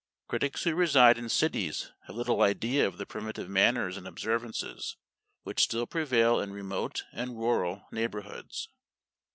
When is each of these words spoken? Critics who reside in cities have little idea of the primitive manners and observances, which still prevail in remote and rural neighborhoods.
Critics 0.27 0.63
who 0.63 0.73
reside 0.73 1.19
in 1.19 1.29
cities 1.29 1.91
have 2.07 2.15
little 2.15 2.41
idea 2.41 2.87
of 2.87 2.97
the 2.97 3.05
primitive 3.05 3.47
manners 3.47 3.97
and 3.97 4.07
observances, 4.07 4.97
which 5.43 5.61
still 5.65 5.85
prevail 5.85 6.39
in 6.39 6.51
remote 6.51 7.03
and 7.13 7.37
rural 7.37 7.83
neighborhoods. 7.91 8.67